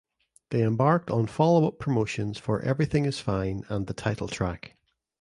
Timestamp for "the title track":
3.85-4.75